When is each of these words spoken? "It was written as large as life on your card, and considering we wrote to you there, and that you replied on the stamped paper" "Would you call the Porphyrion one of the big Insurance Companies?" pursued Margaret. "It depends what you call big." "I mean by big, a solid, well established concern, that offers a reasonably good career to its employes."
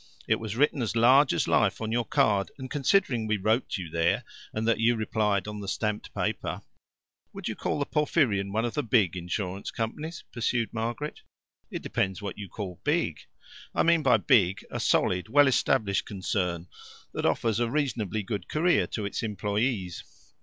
"It 0.27 0.39
was 0.39 0.55
written 0.55 0.81
as 0.81 0.95
large 0.95 1.31
as 1.31 1.47
life 1.47 1.79
on 1.79 1.91
your 1.91 2.05
card, 2.05 2.49
and 2.57 2.71
considering 2.71 3.27
we 3.27 3.37
wrote 3.37 3.69
to 3.69 3.83
you 3.83 3.89
there, 3.91 4.23
and 4.51 4.67
that 4.67 4.79
you 4.79 4.95
replied 4.95 5.47
on 5.47 5.59
the 5.59 5.67
stamped 5.67 6.11
paper" 6.15 6.63
"Would 7.33 7.47
you 7.47 7.53
call 7.55 7.77
the 7.77 7.85
Porphyrion 7.85 8.51
one 8.51 8.65
of 8.65 8.73
the 8.73 8.81
big 8.81 9.15
Insurance 9.15 9.69
Companies?" 9.69 10.23
pursued 10.33 10.73
Margaret. 10.73 11.21
"It 11.69 11.83
depends 11.83 12.19
what 12.19 12.39
you 12.39 12.49
call 12.49 12.81
big." 12.83 13.19
"I 13.75 13.83
mean 13.83 14.01
by 14.01 14.17
big, 14.17 14.65
a 14.71 14.79
solid, 14.79 15.29
well 15.29 15.45
established 15.45 16.05
concern, 16.07 16.65
that 17.13 17.27
offers 17.27 17.59
a 17.59 17.69
reasonably 17.69 18.23
good 18.23 18.49
career 18.49 18.87
to 18.87 19.05
its 19.05 19.21
employes." 19.21 20.03